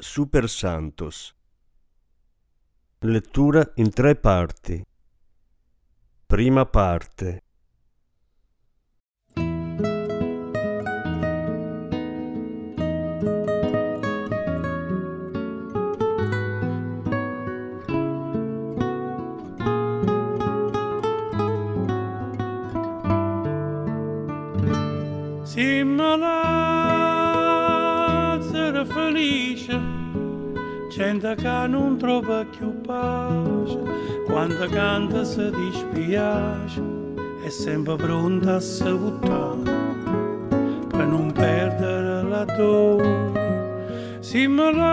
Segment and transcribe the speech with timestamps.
[0.00, 1.34] Super Santos.
[3.00, 4.80] Lettura in tre parti.
[6.24, 7.42] Prima parte.
[31.18, 33.80] Gente che non trova più pace,
[34.26, 36.80] quando canta si dispiace,
[37.42, 39.72] è sempre pronta a salutare,
[40.88, 44.16] per non perdere la dore.
[44.20, 44.86] Si malazza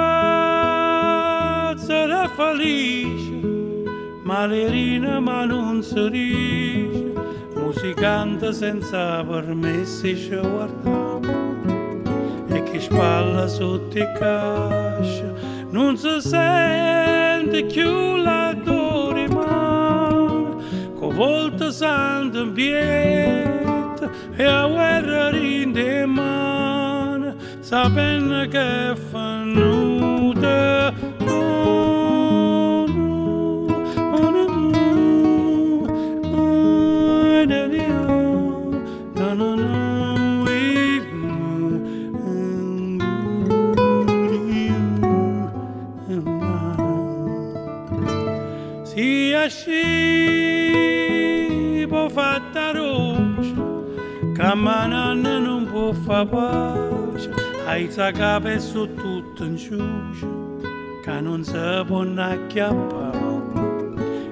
[2.29, 3.83] felice,
[4.23, 7.13] malerina ma non si riesce,
[7.55, 11.35] musicante senza permessi ci guardare
[12.75, 15.33] che spalla sotto i cascia,
[15.75, 20.55] non si sente più l'odore mare,
[20.95, 28.95] con volta santa in pieta e a guerra rinde mano, sapendo che è
[54.65, 57.29] camminando non può fare pace,
[57.67, 60.25] ai capo su tutto in ciuce,
[61.03, 63.43] che non si può acchiappare.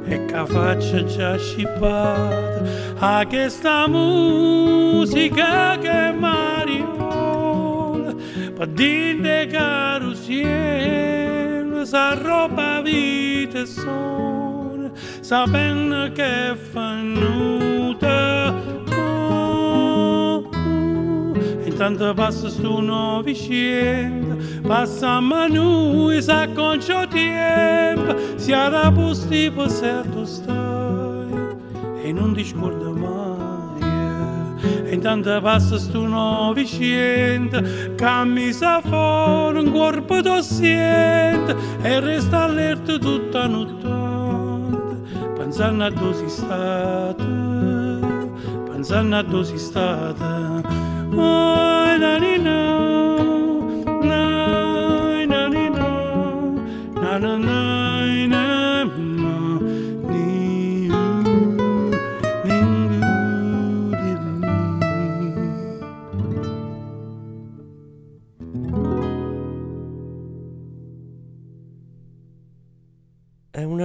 [0.06, 2.64] E che faccia già scippata
[3.00, 8.14] a questa musica che mariola,
[8.56, 17.83] per dire caro cielo, sa roba vita e sonno sapendo che è venuta.
[21.86, 29.70] Intanto passa sto novicento, passa a noi, sa con ciò tempo, si era posti per
[29.70, 31.28] certo stai
[32.02, 33.82] e non ti scorda mai.
[34.86, 37.62] E intanto passa sto novicento,
[37.98, 43.88] cammisa fuori, un corpo tossiente e resta allerta tutta notte
[45.36, 47.26] pensando a dove sei stata,
[48.72, 50.83] pensando a dove sei stata.
[51.16, 51.44] Oh,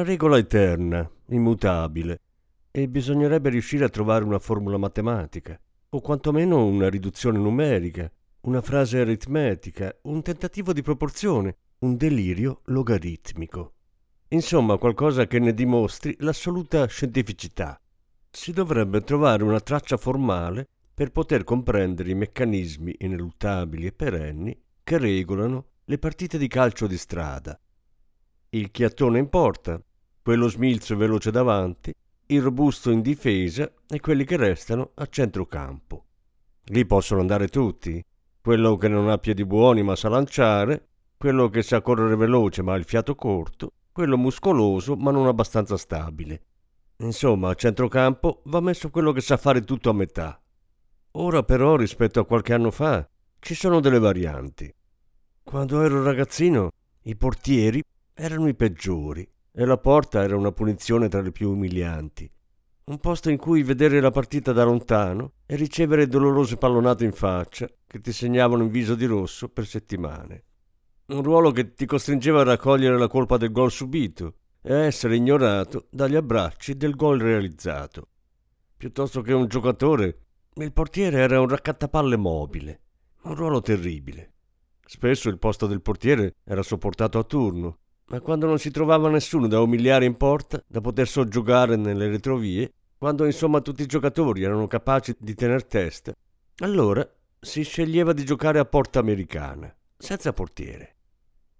[0.08, 2.20] regola eterna immutabile,
[2.70, 5.60] e bisognerebbe riuscire a trovare una formula matematica,
[5.90, 8.10] o quantomeno una riduzione numerica,
[8.42, 13.72] una frase aritmetica, un tentativo di proporzione, un delirio logaritmico.
[14.28, 17.80] Insomma, qualcosa che ne dimostri l'assoluta scientificità.
[18.30, 24.98] Si dovrebbe trovare una traccia formale per poter comprendere i meccanismi ineluttabili e perenni che
[24.98, 27.58] regolano le partite di calcio di strada.
[28.50, 29.82] Il chiattone in porta,
[30.22, 31.94] quello smilzo veloce davanti,
[32.30, 36.04] il robusto in difesa e quelli che restano a centrocampo.
[36.64, 38.04] Lì possono andare tutti,
[38.42, 42.74] quello che non ha piedi buoni ma sa lanciare, quello che sa correre veloce ma
[42.74, 46.42] ha il fiato corto, quello muscoloso ma non abbastanza stabile.
[46.98, 50.38] Insomma, a centrocampo va messo quello che sa fare tutto a metà.
[51.12, 53.08] Ora però, rispetto a qualche anno fa,
[53.38, 54.70] ci sono delle varianti.
[55.42, 56.72] Quando ero ragazzino,
[57.02, 57.82] i portieri
[58.12, 59.26] erano i peggiori
[59.58, 62.30] e la porta era una punizione tra le più umilianti.
[62.84, 67.68] Un posto in cui vedere la partita da lontano e ricevere dolorose pallonate in faccia
[67.84, 70.44] che ti segnavano in viso di rosso per settimane.
[71.06, 75.16] Un ruolo che ti costringeva a raccogliere la colpa del gol subito e a essere
[75.16, 78.10] ignorato dagli abbracci del gol realizzato.
[78.76, 80.18] Piuttosto che un giocatore,
[80.54, 82.80] il portiere era un raccattapalle mobile,
[83.22, 84.34] un ruolo terribile.
[84.86, 87.78] Spesso il posto del portiere era sopportato a turno,
[88.08, 92.72] ma quando non si trovava nessuno da umiliare in porta, da poter soggiogare nelle retrovie,
[92.96, 96.12] quando insomma tutti i giocatori erano capaci di tener testa,
[96.58, 97.08] allora
[97.38, 100.96] si sceglieva di giocare a porta americana, senza portiere.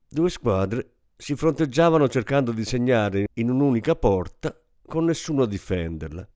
[0.09, 6.27] Due squadre si fronteggiavano cercando di segnare in un'unica porta con nessuno a difenderla.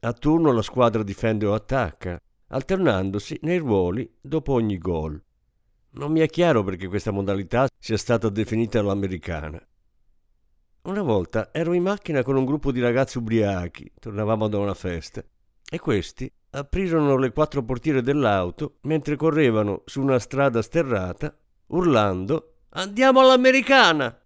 [0.00, 5.22] A turno la squadra difende o attacca, alternandosi nei ruoli dopo ogni gol.
[5.92, 9.60] Non mi è chiaro perché questa modalità sia stata definita all'americana.
[10.82, 15.20] Una volta ero in macchina con un gruppo di ragazzi ubriachi, tornavamo da una festa,
[15.68, 23.20] e questi aprirono le quattro portiere dell'auto mentre correvano su una strada sterrata, urlando Andiamo
[23.20, 24.16] all'americana!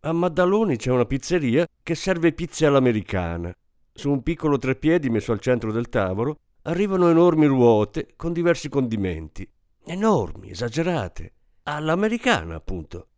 [0.00, 3.50] A Maddaloni c'è una pizzeria che serve pizze all'americana.
[3.90, 9.50] Su un piccolo treppiedi messo al centro del tavolo arrivano enormi ruote con diversi condimenti
[9.84, 11.32] enormi, esagerate,
[11.64, 13.08] all'americana appunto.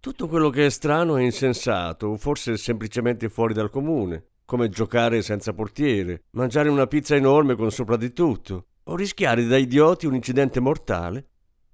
[0.00, 5.52] Tutto quello che è strano e insensato, forse semplicemente fuori dal comune, come giocare senza
[5.52, 10.60] portiere, mangiare una pizza enorme con sopra di tutto, o rischiare da idioti un incidente
[10.60, 11.26] mortale,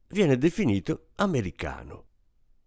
[0.08, 2.06] viene definito americano.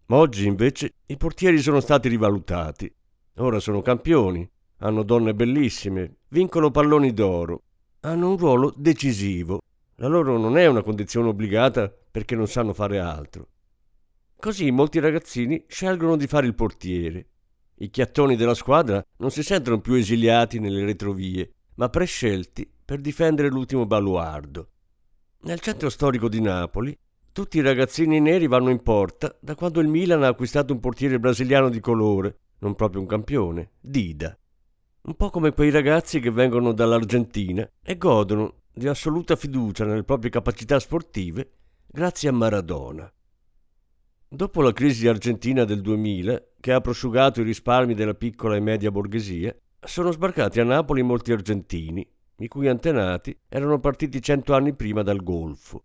[0.06, 2.90] Ma oggi invece i portieri sono stati rivalutati.
[3.36, 7.62] Ora sono campioni, hanno donne bellissime, vincono palloni d'oro,
[8.00, 9.60] hanno un ruolo decisivo
[10.00, 13.48] la loro non è una condizione obbligata perché non sanno fare altro.
[14.36, 17.26] Così molti ragazzini scelgono di fare il portiere.
[17.80, 23.48] I chiattoni della squadra non si sentono più esiliati nelle retrovie, ma prescelti per difendere
[23.48, 24.70] l'ultimo baluardo.
[25.40, 26.96] Nel centro storico di Napoli,
[27.32, 31.18] tutti i ragazzini neri vanno in porta da quando il Milan ha acquistato un portiere
[31.18, 34.36] brasiliano di colore, non proprio un campione, Dida.
[35.02, 40.30] Un po' come quei ragazzi che vengono dall'Argentina e godono di assoluta fiducia nelle proprie
[40.30, 41.50] capacità sportive
[41.84, 43.12] grazie a Maradona.
[44.28, 48.92] Dopo la crisi argentina del 2000, che ha prosciugato i risparmi della piccola e media
[48.92, 55.02] borghesia, sono sbarcati a Napoli molti argentini, i cui antenati erano partiti cento anni prima
[55.02, 55.82] dal Golfo.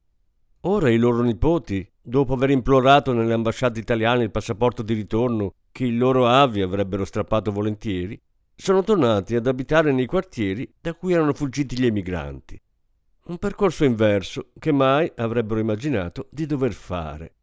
[0.62, 5.86] Ora i loro nipoti, dopo aver implorato nelle ambasciate italiane il passaporto di ritorno che
[5.86, 8.22] i loro avi avrebbero strappato volentieri,
[8.56, 12.62] sono tornati ad abitare nei quartieri da cui erano fuggiti gli emigranti.
[13.26, 17.36] Un percorso inverso che mai avrebbero immaginato di dover fare.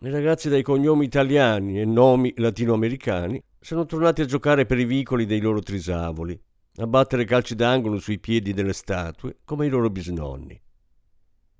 [0.00, 5.24] I ragazzi dai cognomi italiani e nomi latinoamericani sono tornati a giocare per i vicoli
[5.24, 6.36] dei loro trisavoli,
[6.78, 10.60] a battere calci d'angolo sui piedi delle statue come i loro bisnonni.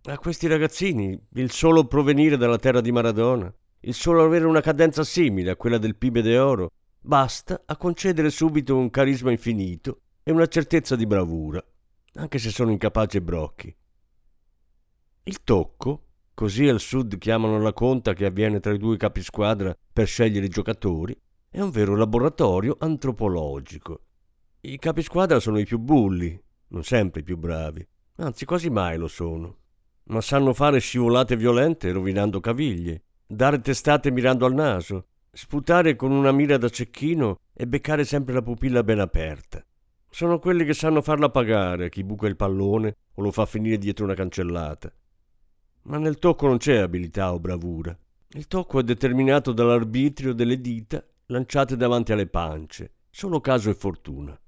[0.07, 5.05] A questi ragazzini il solo provenire dalla terra di Maradona, il solo avere una cadenza
[5.05, 10.33] simile a quella del Pibe de Oro, basta a concedere subito un carisma infinito e
[10.33, 11.65] una certezza di bravura
[12.15, 13.77] anche se sono incapaci e brocchi.
[15.25, 20.07] Il tocco, così al sud chiamano la conta che avviene tra i due capisquadra per
[20.07, 21.19] scegliere i giocatori,
[21.49, 24.01] è un vero laboratorio antropologico.
[24.61, 26.39] I capisquadra sono i più bulli,
[26.69, 29.59] non sempre i più bravi, anzi quasi mai lo sono,
[30.05, 36.33] ma sanno fare scivolate violente rovinando caviglie, dare testate mirando al naso, sputare con una
[36.33, 39.65] mira da cecchino e beccare sempre la pupilla ben aperta.
[40.15, 44.05] Sono quelli che sanno farla pagare chi buca il pallone o lo fa finire dietro
[44.05, 44.89] una cancellata.
[45.87, 47.99] Ma nel tocco non c'è abilità o bravura.
[48.29, 54.41] Il tocco è determinato dall'arbitrio delle dita lanciate davanti alle pance, solo caso e fortuna.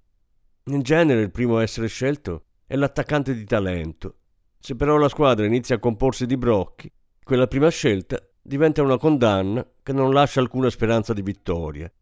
[0.66, 4.18] In genere il primo a essere scelto è l'attaccante di talento.
[4.60, 6.88] Se però la squadra inizia a comporsi di brocchi,
[7.24, 11.92] quella prima scelta diventa una condanna che non lascia alcuna speranza di vittoria.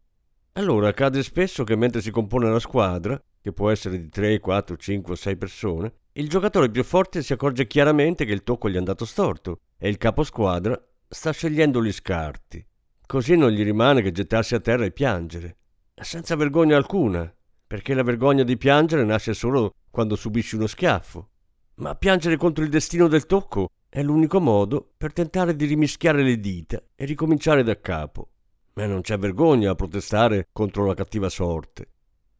[0.53, 4.75] Allora accade spesso che mentre si compone la squadra, che può essere di 3, 4,
[4.75, 8.73] 5 o 6 persone, il giocatore più forte si accorge chiaramente che il tocco gli
[8.73, 12.65] è andato storto e il caposquadra sta scegliendo gli scarti.
[13.05, 15.57] Così non gli rimane che gettarsi a terra e piangere,
[15.93, 17.31] senza vergogna alcuna,
[17.67, 21.29] perché la vergogna di piangere nasce solo quando subisci uno schiaffo.
[21.75, 26.39] Ma piangere contro il destino del tocco è l'unico modo per tentare di rimischiare le
[26.39, 28.27] dita e ricominciare da capo.
[28.73, 31.89] E non c'è vergogna a protestare contro la cattiva sorte.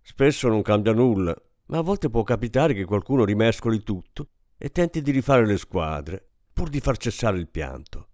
[0.07, 1.35] Spesso non cambia nulla,
[1.65, 6.23] ma a volte può capitare che qualcuno rimescoli tutto e tenti di rifare le squadre,
[6.53, 8.09] pur di far cessare il pianto.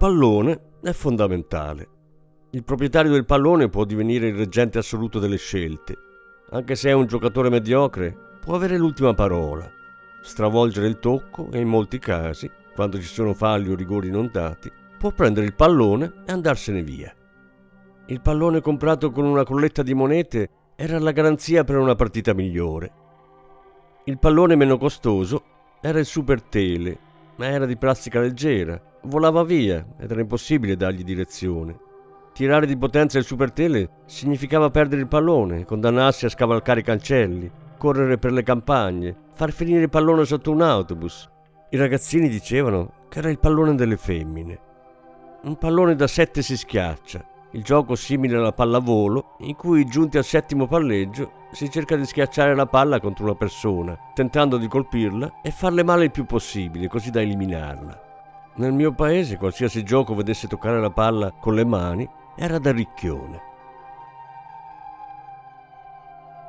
[0.00, 1.88] Pallone è fondamentale.
[2.52, 5.94] Il proprietario del pallone può divenire il reggente assoluto delle scelte.
[6.52, 9.70] Anche se è un giocatore mediocre, può avere l'ultima parola,
[10.22, 14.72] stravolgere il tocco e in molti casi, quando ci sono falli o rigori non dati,
[14.98, 17.14] può prendere il pallone e andarsene via.
[18.06, 22.92] Il pallone comprato con una colletta di monete era la garanzia per una partita migliore.
[24.04, 25.42] Il pallone meno costoso
[25.82, 27.09] era il Super Tele,
[27.40, 31.74] ma era di plastica leggera, volava via ed era impossibile dargli direzione.
[32.34, 37.50] Tirare di potenza il Super Tele significava perdere il pallone, condannarsi a scavalcare i cancelli,
[37.78, 41.30] correre per le campagne, far finire il pallone sotto un autobus.
[41.70, 44.58] I ragazzini dicevano che era il pallone delle femmine.
[45.44, 50.24] Un pallone da sette si schiaccia, il gioco simile alla pallavolo, in cui giunti al
[50.24, 55.50] settimo palleggio si cerca di schiacciare la palla contro una persona, tentando di colpirla e
[55.50, 58.08] farle male il più possibile, così da eliminarla.
[58.56, 63.42] Nel mio paese qualsiasi gioco vedesse toccare la palla con le mani era da ricchione.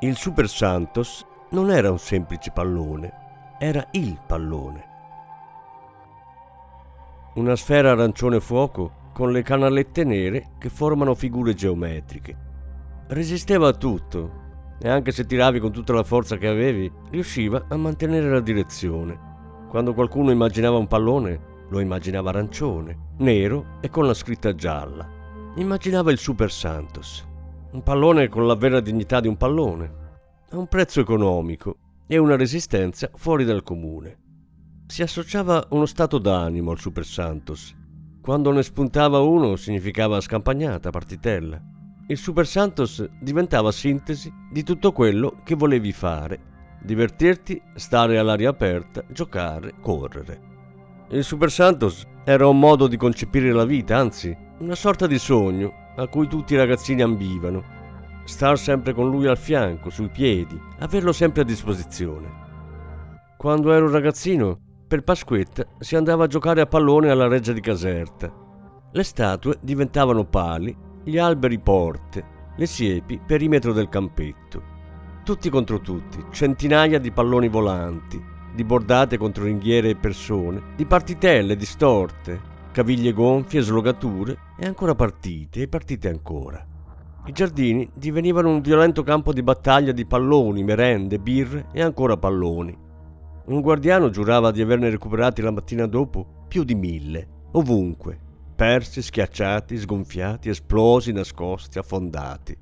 [0.02, 3.14] Il Super Santos non era un semplice pallone,
[3.60, 4.90] era il pallone
[7.34, 12.38] una sfera arancione fuoco con le canalette nere che formano figure geometriche.
[13.08, 14.40] Resisteva a tutto
[14.80, 19.30] e anche se tiravi con tutta la forza che avevi, riusciva a mantenere la direzione.
[19.70, 25.08] Quando qualcuno immaginava un pallone, lo immaginava arancione, nero e con la scritta gialla.
[25.56, 27.28] Immaginava il Super Santos,
[27.72, 29.94] un pallone con la vera dignità di un pallone,
[30.50, 31.78] a un prezzo economico
[32.08, 34.22] e una resistenza fuori dal comune
[34.92, 37.74] si associava uno stato d'animo al Super Santos.
[38.22, 41.60] Quando ne spuntava uno significava scampagnata, partitella.
[42.06, 46.40] Il Super Santos diventava sintesi di tutto quello che volevi fare.
[46.84, 50.40] Divertirti, stare all'aria aperta, giocare, correre.
[51.10, 55.74] Il Super Santos era un modo di concepire la vita, anzi, una sorta di sogno
[55.96, 57.64] a cui tutti i ragazzini ambivano.
[58.26, 62.30] Star sempre con lui al fianco, sui piedi, averlo sempre a disposizione.
[63.36, 64.60] Quando ero ragazzino
[64.92, 68.30] per Pasquetta si andava a giocare a pallone alla Reggia di Caserta.
[68.92, 72.26] Le statue diventavano pali, gli alberi porte,
[72.58, 74.62] le siepi perimetro del campetto.
[75.24, 78.22] Tutti contro tutti, centinaia di palloni volanti,
[78.54, 82.42] di bordate contro ringhiere e persone, di partitelle distorte,
[82.74, 86.68] caviglie gonfie, slogature e ancora partite e partite ancora.
[87.28, 92.90] I giardini divenivano un violento campo di battaglia di palloni, merende, birre e ancora palloni.
[93.52, 98.18] Un guardiano giurava di averne recuperati la mattina dopo più di mille, ovunque,
[98.56, 102.58] persi, schiacciati, sgonfiati, esplosi, nascosti, affondati.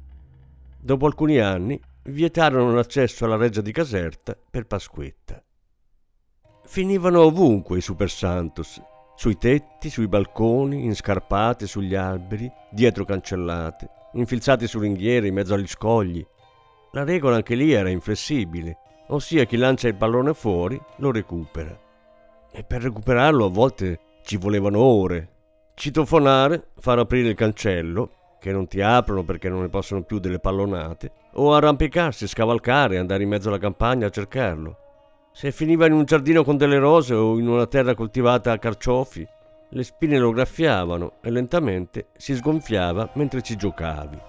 [0.81, 5.39] Dopo alcuni anni vietarono l'accesso alla reggia di Caserta per Pasquetta.
[6.63, 8.81] Finivano ovunque i Super Santos,
[9.15, 15.53] sui tetti, sui balconi, in scarpate sugli alberi, dietro cancellate, infilzati su ringhiere in mezzo
[15.53, 16.25] agli scogli.
[16.93, 18.79] La regola anche lì era inflessibile
[19.09, 21.77] ossia chi lancia il pallone fuori lo recupera.
[22.51, 25.29] E per recuperarlo a volte ci volevano ore.
[25.75, 30.39] Citofonare, far aprire il cancello, che non ti aprono perché non ne possono più delle
[30.39, 34.77] pallonate, o arrampicarsi, scavalcare, andare in mezzo alla campagna a cercarlo.
[35.31, 39.25] Se finiva in un giardino con delle rose o in una terra coltivata a carciofi,
[39.69, 44.19] le spine lo graffiavano e lentamente si sgonfiava mentre ci giocavi.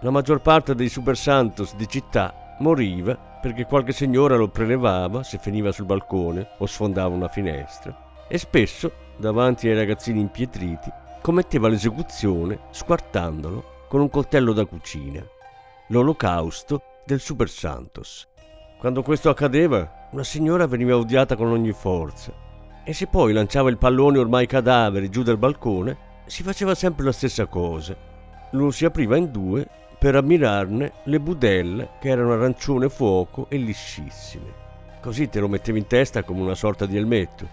[0.00, 5.38] La maggior parte dei Super Santos di città moriva perché qualche signora lo prelevava se
[5.38, 12.58] finiva sul balcone o sfondava una finestra e spesso, davanti ai ragazzini impietriti, commetteva l'esecuzione
[12.70, 15.24] squartandolo con un coltello da cucina.
[15.88, 18.26] L'olocausto del Super Santos.
[18.78, 22.32] Quando questo accadeva, una signora veniva odiata con ogni forza
[22.82, 25.96] e se poi lanciava il pallone ormai cadavere giù dal balcone,
[26.26, 27.96] si faceva sempre la stessa cosa.
[28.52, 29.66] Lo si apriva in due
[29.98, 34.64] per ammirarne le budelle che erano arancione fuoco e liscissime.
[35.00, 37.48] Così te lo mettevi in testa come una sorta di elmetto.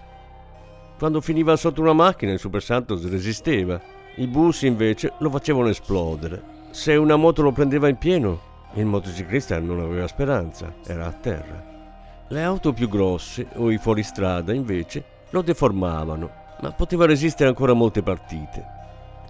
[0.98, 3.80] Quando finiva sotto una macchina il Super Santos resisteva,
[4.16, 6.42] i bus invece lo facevano esplodere.
[6.72, 8.40] Se una moto lo prendeva in pieno,
[8.74, 11.72] il motociclista non aveva speranza, era a terra.
[12.28, 16.30] Le auto più grosse o i fuoristrada invece lo deformavano,
[16.62, 18.82] ma poteva resistere ancora molte partite.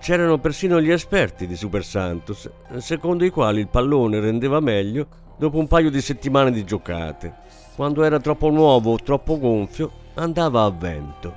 [0.04, 5.08] C'erano persino gli esperti di Super Santos, secondo i quali il pallone rendeva meglio
[5.38, 7.34] dopo un paio di settimane di giocate.
[7.74, 11.34] Quando era troppo nuovo o troppo gonfio, andava a vento.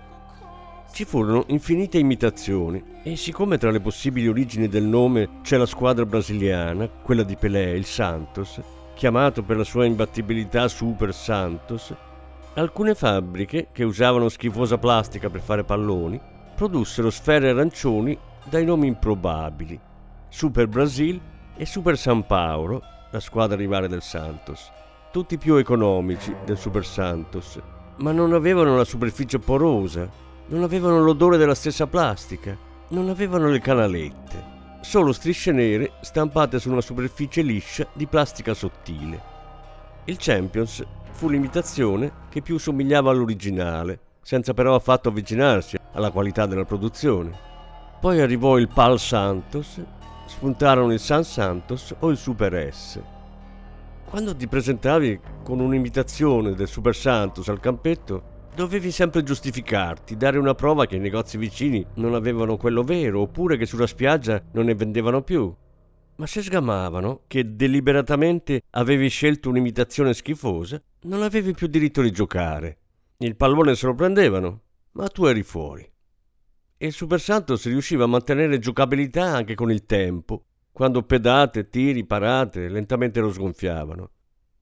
[0.90, 6.04] Ci furono infinite imitazioni e siccome tra le possibili origini del nome c'è la squadra
[6.04, 8.60] brasiliana, quella di Pelé, il Santos,
[8.94, 11.94] chiamato per la sua imbattibilità Super Santos,
[12.54, 16.20] alcune fabbriche che usavano schifosa plastica per fare palloni
[16.56, 18.18] produssero sfere arancioni
[18.48, 19.78] dai nomi improbabili,
[20.28, 21.20] Super Brasil
[21.56, 24.70] e Super San Paolo, la squadra rivale del Santos,
[25.10, 27.60] tutti più economici del Super Santos,
[27.96, 30.08] ma non avevano la superficie porosa,
[30.48, 32.56] non avevano l'odore della stessa plastica,
[32.88, 34.44] non avevano le canalette,
[34.80, 39.34] solo strisce nere stampate su una superficie liscia di plastica sottile.
[40.04, 46.64] Il Champions fu l'imitazione che più somigliava all'originale, senza però affatto avvicinarsi alla qualità della
[46.64, 47.54] produzione.
[47.98, 49.82] Poi arrivò il Pal Santos,
[50.26, 53.00] spuntarono il San Santos o il Super S.
[54.04, 60.54] Quando ti presentavi con un'imitazione del Super Santos al campetto, dovevi sempre giustificarti, dare una
[60.54, 64.74] prova che i negozi vicini non avevano quello vero, oppure che sulla spiaggia non ne
[64.74, 65.52] vendevano più.
[66.16, 72.78] Ma se sgamavano che deliberatamente avevi scelto un'imitazione schifosa, non avevi più diritto di giocare.
[73.18, 74.60] Il pallone se lo prendevano,
[74.92, 75.90] ma tu eri fuori.
[76.78, 82.04] E il Super Santos riusciva a mantenere giocabilità anche con il tempo, quando pedate, tiri,
[82.04, 84.10] parate lentamente lo sgonfiavano.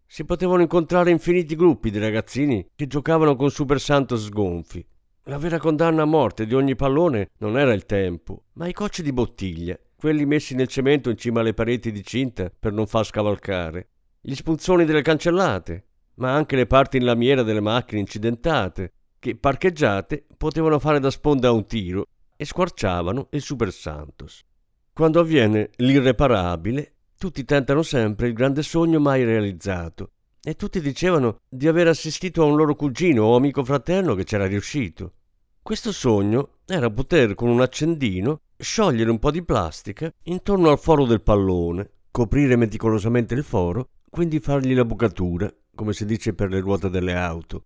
[0.07, 4.87] Si potevano incontrare infiniti gruppi di ragazzini che giocavano con Super Santos sgonfi.
[5.25, 9.03] La vera condanna a morte di ogni pallone non era il tempo, ma i cocci
[9.03, 13.07] di bottiglia, quelli messi nel cemento in cima alle pareti di cinta per non far
[13.07, 13.89] scavalcare,
[14.21, 18.93] gli spunzoni delle cancellate, ma anche le parti in lamiera delle macchine incidentate,
[19.25, 24.45] che parcheggiate potevano fare da sponda a un tiro e squarciavano il Super Santos.
[24.93, 30.11] Quando avviene l'irreparabile, tutti tentano sempre il grande sogno mai realizzato
[30.43, 34.47] e tutti dicevano di aver assistito a un loro cugino o amico fraterno che c'era
[34.47, 35.15] riuscito.
[35.63, 41.07] Questo sogno era poter con un accendino sciogliere un po' di plastica intorno al foro
[41.07, 46.61] del pallone, coprire meticolosamente il foro, quindi fargli la bucatura, come si dice per le
[46.61, 47.65] ruote delle auto,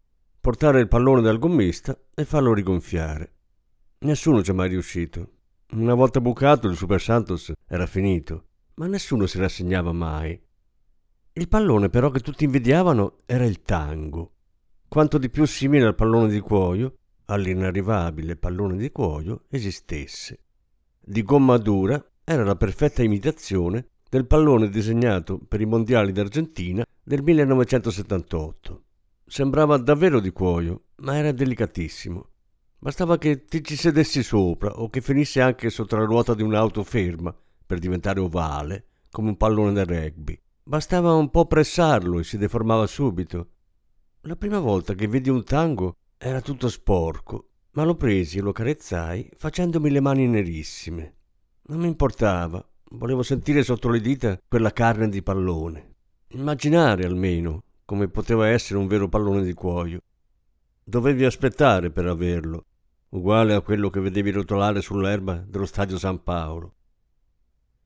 [0.48, 3.32] portare il pallone dal gommista e farlo rigonfiare.
[3.98, 5.32] Nessuno ci è mai riuscito.
[5.72, 10.40] Una volta bucato il Super Santos era finito, ma nessuno si rassegnava mai.
[11.34, 14.36] Il pallone però che tutti invidiavano era il tango.
[14.88, 16.94] Quanto di più simile al pallone di cuoio,
[17.26, 20.44] all'inarrivabile pallone di cuoio, esistesse.
[20.98, 27.22] Di gomma dura era la perfetta imitazione del pallone disegnato per i mondiali d'Argentina del
[27.22, 28.84] 1978.
[29.30, 32.28] Sembrava davvero di cuoio, ma era delicatissimo.
[32.78, 36.82] Bastava che ti ci sedessi sopra o che finisse anche sotto la ruota di un'auto
[36.82, 37.36] ferma
[37.66, 40.40] per diventare ovale, come un pallone da rugby.
[40.62, 43.48] Bastava un po' pressarlo e si deformava subito.
[44.22, 48.52] La prima volta che vidi un tango era tutto sporco, ma lo presi e lo
[48.52, 51.16] carezzai facendomi le mani nerissime.
[51.64, 55.96] Non mi importava, volevo sentire sotto le dita quella carne di pallone.
[56.28, 60.02] Immaginare almeno come poteva essere un vero pallone di cuoio.
[60.84, 62.66] Dovevi aspettare per averlo,
[63.08, 66.74] uguale a quello che vedevi rotolare sull'erba dello stadio San Paolo.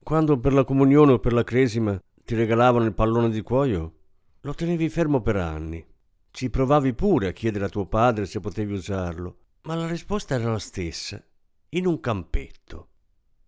[0.03, 3.93] Quando per la comunione o per la cresima ti regalavano il pallone di cuoio,
[4.41, 5.87] lo tenevi fermo per anni.
[6.33, 10.51] Ci provavi pure a chiedere a tuo padre se potevi usarlo, ma la risposta era
[10.51, 11.25] la stessa,
[11.69, 12.89] in un campetto.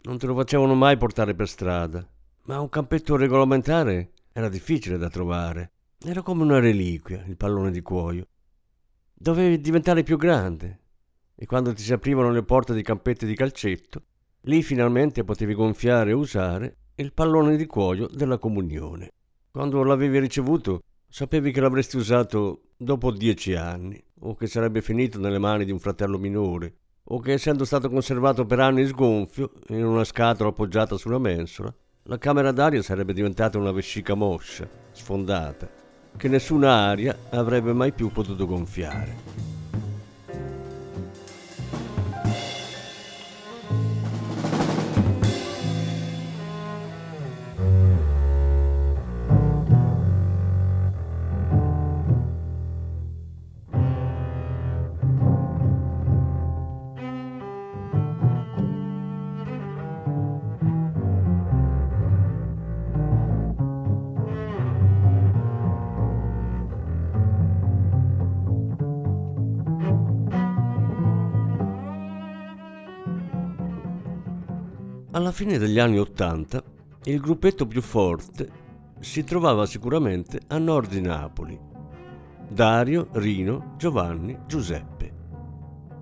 [0.02, 2.08] Non te lo facevano mai portare per strada,
[2.44, 5.72] ma un campetto regolamentare era difficile da trovare.
[6.06, 8.26] Era come una reliquia, il pallone di cuoio.
[9.14, 10.80] Dovevi diventare più grande,
[11.34, 14.02] e quando ti si aprivano le porte dei campetti di calcetto,
[14.42, 19.12] lì finalmente potevi gonfiare e usare il pallone di cuoio della comunione.
[19.50, 25.38] Quando l'avevi ricevuto, sapevi che l'avresti usato dopo dieci anni, o che sarebbe finito nelle
[25.38, 30.04] mani di un fratello minore, o che essendo stato conservato per anni sgonfio in una
[30.04, 35.82] scatola appoggiata sulla mensola, la camera d'aria sarebbe diventata una vescica moscia, sfondata,
[36.16, 39.53] che nessuna aria avrebbe mai più potuto gonfiare.
[75.14, 76.60] Alla fine degli anni Ottanta,
[77.04, 78.50] il gruppetto più forte
[78.98, 81.56] si trovava sicuramente a nord di Napoli.
[82.48, 85.12] Dario, Rino, Giovanni, Giuseppe.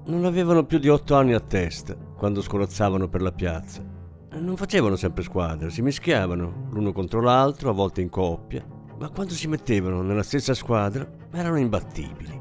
[0.07, 3.85] Non avevano più di otto anni a testa quando scolazzavano per la piazza.
[4.31, 8.65] Non facevano sempre squadre, si mischiavano l'uno contro l'altro, a volte in coppia,
[8.99, 12.41] ma quando si mettevano nella stessa squadra erano imbattibili.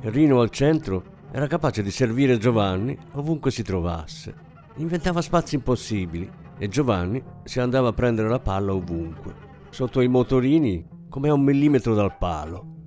[0.00, 4.46] Rino al centro era capace di servire Giovanni ovunque si trovasse.
[4.78, 9.34] Inventava spazi impossibili e Giovanni si andava a prendere la palla ovunque,
[9.70, 12.86] sotto i motorini come a un millimetro dal palo.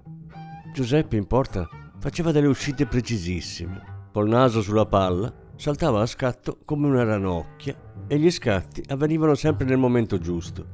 [0.73, 1.67] Giuseppe in porta
[1.99, 4.08] faceva delle uscite precisissime.
[4.13, 7.75] Col naso sulla palla saltava a scatto come una ranocchia
[8.08, 10.65] e gli scatti avvenivano sempre nel momento giusto.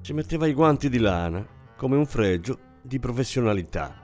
[0.00, 4.02] Si metteva i guanti di lana come un fregio di professionalità.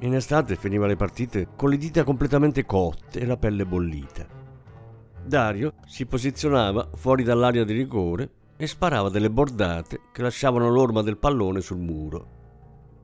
[0.00, 4.45] In estate finiva le partite con le dita completamente cotte e la pelle bollita.
[5.26, 11.18] Dario si posizionava fuori dall'area di rigore e sparava delle bordate che lasciavano l'orma del
[11.18, 12.34] pallone sul muro.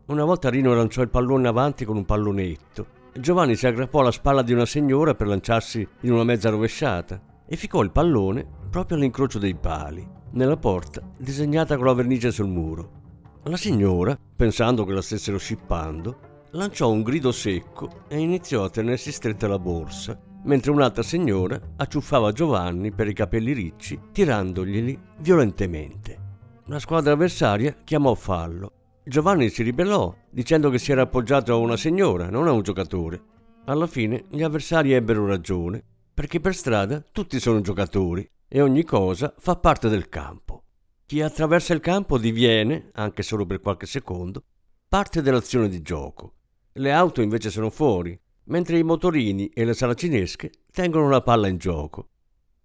[0.07, 4.41] Una volta Rino lanciò il pallone avanti con un pallonetto Giovanni si aggrappò alla spalla
[4.41, 9.39] di una signora per lanciarsi in una mezza rovesciata e ficcò il pallone proprio all'incrocio
[9.39, 13.01] dei pali, nella porta disegnata con la vernice sul muro.
[13.45, 19.13] La signora, pensando che la stessero scippando, lanciò un grido secco e iniziò a tenersi
[19.13, 26.19] stretta la borsa, mentre un'altra signora acciuffava Giovanni per i capelli ricci, tirandoglieli violentemente.
[26.67, 28.73] La squadra avversaria chiamò fallo
[29.05, 33.21] Giovanni si ribellò, dicendo che si era appoggiato a una signora, non a un giocatore.
[33.65, 35.83] Alla fine gli avversari ebbero ragione,
[36.15, 40.67] perché per strada tutti sono giocatori e ogni cosa fa parte del campo.
[41.05, 44.45] Chi attraversa il campo diviene, anche solo per qualche secondo,
[44.89, 46.35] parte dell'azione di gioco.
[46.75, 48.17] Le auto invece sono fuori,
[48.53, 52.11] mentre i motorini e le saracinesche tengono la palla in gioco.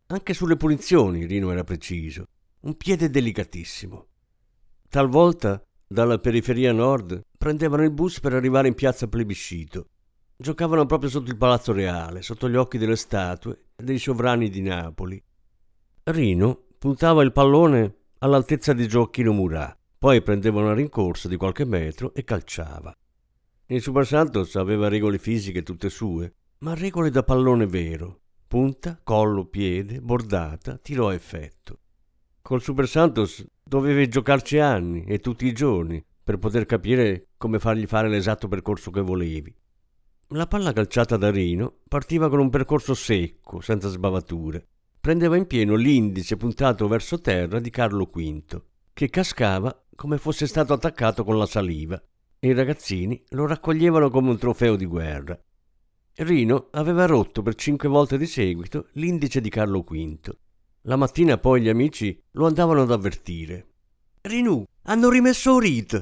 [0.08, 2.26] Anche sulle punizioni Rino era preciso,
[2.62, 4.08] un piede delicatissimo.
[4.90, 9.88] Talvolta dalla periferia nord prendevano il bus per arrivare in piazza Plebiscito.
[10.36, 14.62] Giocavano proprio sotto il Palazzo Reale, sotto gli occhi delle statue e dei sovrani di
[14.62, 15.24] Napoli.
[16.04, 22.14] Rino puntava il pallone all'altezza di Gioacchino Murat, poi prendeva una rincorsa di qualche metro
[22.14, 22.94] e calciava.
[23.70, 28.22] Il Super Santos aveva regole fisiche tutte sue, ma regole da pallone vero.
[28.48, 31.80] Punta, collo, piede, bordata, tiro a effetto.
[32.42, 37.86] Col Super Santos dovevi giocarci anni e tutti i giorni per poter capire come fargli
[37.86, 39.54] fare l'esatto percorso che volevi.
[40.30, 44.66] La palla calciata da Rino partiva con un percorso secco, senza sbavature.
[44.98, 48.62] Prendeva in pieno l'indice puntato verso terra di Carlo V,
[48.94, 52.02] che cascava come fosse stato attaccato con la saliva,
[52.40, 55.40] i ragazzini lo raccoglievano come un trofeo di guerra.
[56.16, 60.36] Rino aveva rotto per cinque volte di seguito l'indice di Carlo V
[60.88, 63.68] la mattina poi gli amici lo andavano ad avvertire.
[64.22, 66.02] Rinu, hanno rimesso Rit!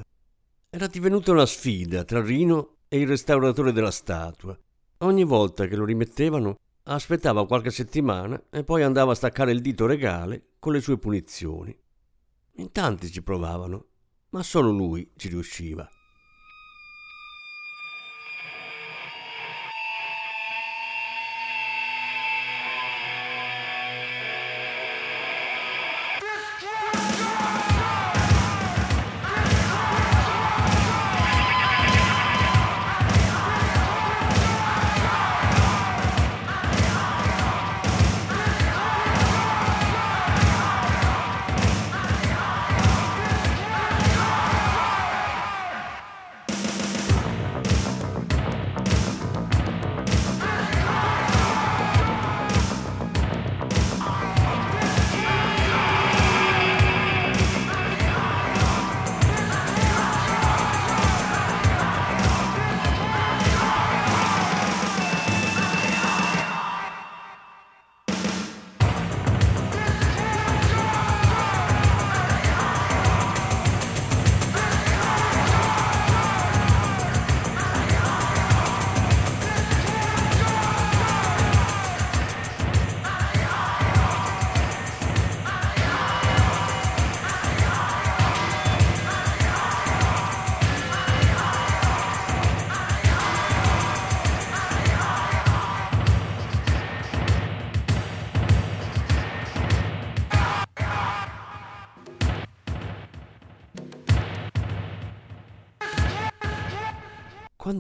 [0.70, 4.56] Era divenuta una sfida tra Rino e il restauratore della statua.
[5.00, 9.88] Ogni volta che lo rimettevano, aspettava qualche settimana e poi andava a staccare il dito
[9.88, 11.76] regale con le sue punizioni.
[12.58, 13.88] In tanti ci provavano,
[14.30, 15.90] ma solo lui ci riusciva.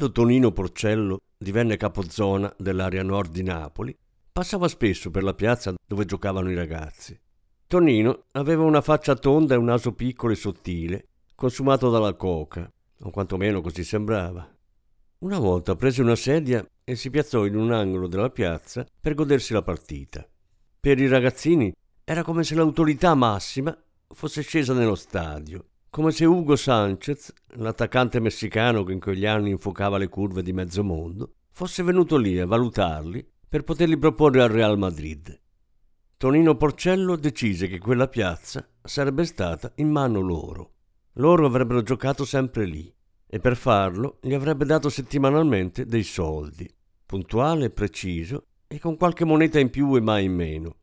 [0.05, 3.97] Quando Tonino Porcello divenne capozona dell'area nord di Napoli,
[4.31, 7.19] passava spesso per la piazza dove giocavano i ragazzi.
[7.65, 13.09] Tonino aveva una faccia tonda e un naso piccolo e sottile, consumato dalla coca, o
[13.09, 14.47] quantomeno così sembrava.
[15.19, 19.53] Una volta prese una sedia e si piazzò in un angolo della piazza per godersi
[19.53, 20.23] la partita.
[20.79, 23.75] Per i ragazzini era come se l'autorità massima
[24.09, 25.65] fosse scesa nello stadio
[25.95, 30.83] come se Hugo Sanchez, l'attaccante messicano che in quegli anni infuocava le curve di mezzo
[30.83, 35.41] mondo, fosse venuto lì a valutarli per poterli proporre al Real Madrid.
[36.17, 40.73] Tonino Porcello decise che quella piazza sarebbe stata in mano loro.
[41.13, 42.93] Loro avrebbero giocato sempre lì
[43.25, 46.69] e per farlo gli avrebbe dato settimanalmente dei soldi,
[47.05, 50.75] puntuale e preciso e con qualche moneta in più e mai in meno.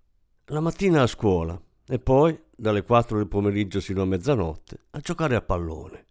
[0.47, 5.35] La mattina a scuola e poi dalle 4 del pomeriggio sino a mezzanotte a giocare
[5.35, 6.07] a pallone.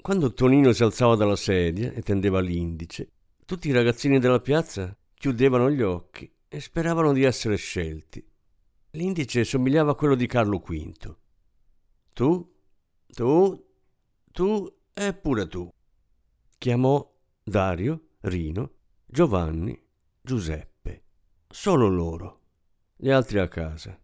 [0.00, 3.12] Quando Tonino si alzava dalla sedia e tendeva l'indice,
[3.44, 8.26] tutti i ragazzini della piazza chiudevano gli occhi e speravano di essere scelti.
[8.90, 11.16] L'indice somigliava a quello di Carlo V.
[12.12, 12.54] Tu,
[13.06, 13.66] tu,
[14.32, 15.72] tu e pure tu.
[16.58, 17.10] Chiamò
[17.42, 18.72] Dario, Rino,
[19.06, 19.80] Giovanni,
[20.20, 21.04] Giuseppe.
[21.48, 22.40] Solo loro.
[22.96, 23.98] Gli altri a casa.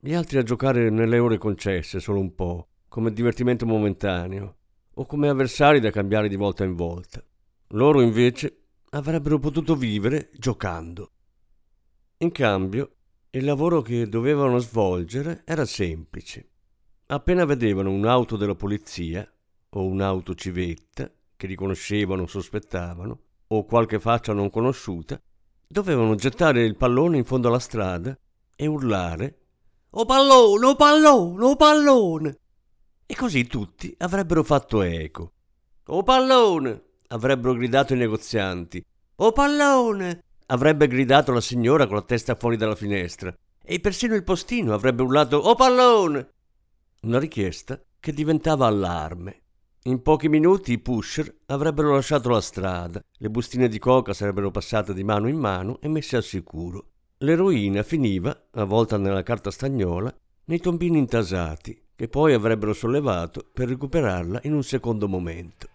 [0.00, 4.56] Gli altri a giocare nelle ore concesse solo un po', come divertimento momentaneo,
[4.94, 7.20] o come avversari da cambiare di volta in volta.
[7.72, 11.10] Loro invece avrebbero potuto vivere giocando.
[12.18, 12.92] In cambio,
[13.30, 16.48] il lavoro che dovevano svolgere era semplice.
[17.06, 19.28] Appena vedevano un'auto della polizia
[19.70, 25.20] o un'auto civetta che riconoscevano o sospettavano, o qualche faccia non conosciuta,
[25.66, 28.16] dovevano gettare il pallone in fondo alla strada
[28.54, 29.38] e urlare
[29.90, 32.38] O pallone, o pallone, o pallone!
[33.06, 35.32] E così tutti avrebbero fatto eco.
[35.86, 36.82] O pallone!
[37.08, 38.84] avrebbero gridato i negozianti.
[39.16, 40.24] O pallone!
[40.48, 43.34] avrebbe gridato la signora con la testa fuori dalla finestra.
[43.64, 46.28] E persino il postino avrebbe urlato O pallone!
[47.02, 49.42] Una richiesta che diventava allarme.
[49.84, 54.92] In pochi minuti i pusher avrebbero lasciato la strada, le bustine di coca sarebbero passate
[54.92, 56.90] di mano in mano e messe al sicuro.
[57.22, 64.42] L'eroina finiva, avvolta nella carta stagnola, nei tombini intasati, che poi avrebbero sollevato per recuperarla
[64.44, 65.68] in un secondo momento.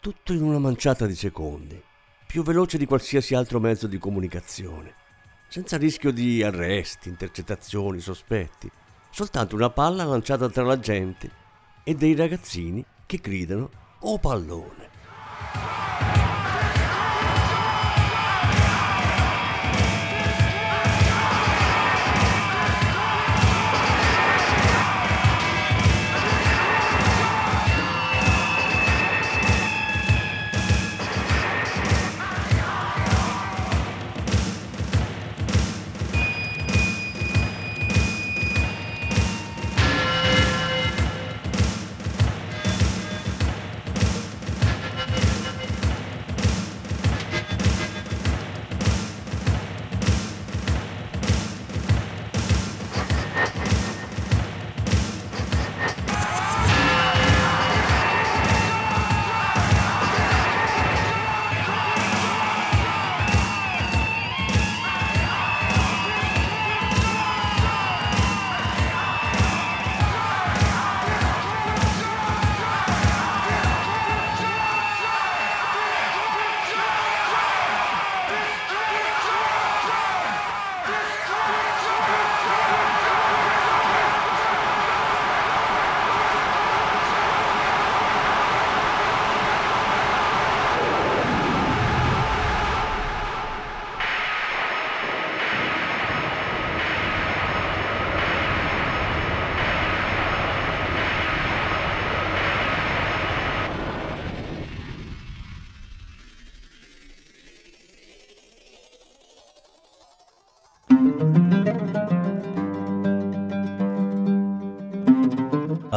[0.00, 1.78] Tutto in una manciata di secondi,
[2.26, 4.94] più veloce di qualsiasi altro mezzo di comunicazione,
[5.48, 8.70] senza rischio di arresti, intercettazioni, sospetti,
[9.10, 11.30] soltanto una palla lanciata tra la gente
[11.84, 13.68] e dei ragazzini che gridano
[14.00, 14.88] O pallone!